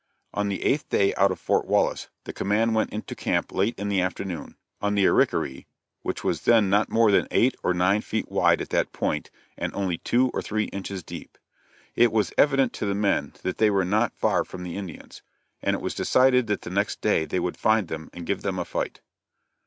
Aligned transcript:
On 0.33 0.47
the 0.47 0.63
eighth 0.63 0.89
day 0.89 1.13
out 1.13 1.27
from 1.29 1.35
Fort 1.37 1.67
Wallace, 1.67 2.09
the 2.23 2.33
command 2.33 2.73
went 2.73 2.89
into 2.91 3.13
camp 3.13 3.51
late 3.51 3.77
in 3.77 3.87
the 3.87 4.01
afternoon, 4.01 4.55
on 4.81 4.95
the 4.95 5.05
Arickaree, 5.05 5.67
which 6.01 6.23
was 6.23 6.41
then 6.41 6.71
not 6.71 6.89
more 6.89 7.11
than 7.11 7.27
eight 7.29 7.53
or 7.61 7.71
nine 7.75 8.01
feet 8.01 8.27
wide 8.31 8.61
at 8.61 8.71
that 8.71 8.93
point, 8.93 9.29
and 9.59 9.71
only 9.75 9.99
two 9.99 10.31
or 10.33 10.41
three 10.41 10.63
inches 10.63 11.03
deep. 11.03 11.37
It 11.95 12.11
was 12.11 12.33
evident 12.35 12.73
to 12.73 12.87
the 12.87 12.95
men 12.95 13.33
that 13.43 13.59
they 13.59 13.69
were 13.69 13.85
not 13.85 14.15
far 14.17 14.43
from 14.43 14.63
the 14.63 14.75
Indians, 14.75 15.21
and 15.61 15.75
it 15.75 15.83
was 15.83 15.93
decided 15.93 16.47
that 16.47 16.63
the 16.63 16.71
next 16.71 17.01
day 17.01 17.25
they 17.25 17.39
would 17.39 17.55
find 17.55 17.87
them 17.87 18.09
and 18.11 18.25
give 18.25 18.41
them 18.41 18.57
a 18.57 18.65
fight. 18.65 19.01